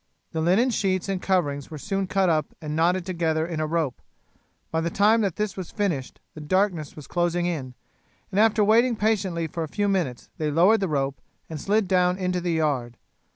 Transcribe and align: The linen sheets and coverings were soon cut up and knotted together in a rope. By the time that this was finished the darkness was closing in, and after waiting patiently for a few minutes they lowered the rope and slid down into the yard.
The 0.31 0.41
linen 0.41 0.71
sheets 0.71 1.07
and 1.07 1.21
coverings 1.21 1.69
were 1.69 1.77
soon 1.77 2.07
cut 2.07 2.27
up 2.27 2.55
and 2.59 2.75
knotted 2.75 3.05
together 3.05 3.45
in 3.45 3.59
a 3.59 3.67
rope. 3.67 4.01
By 4.71 4.81
the 4.81 4.89
time 4.89 5.21
that 5.21 5.35
this 5.35 5.55
was 5.55 5.69
finished 5.69 6.19
the 6.33 6.41
darkness 6.41 6.95
was 6.95 7.05
closing 7.05 7.45
in, 7.45 7.75
and 8.31 8.39
after 8.39 8.63
waiting 8.63 8.95
patiently 8.95 9.45
for 9.45 9.61
a 9.61 9.67
few 9.67 9.87
minutes 9.87 10.31
they 10.39 10.49
lowered 10.49 10.79
the 10.79 10.87
rope 10.89 11.21
and 11.51 11.61
slid 11.61 11.87
down 11.87 12.17
into 12.17 12.41
the 12.41 12.53
yard. 12.53 12.97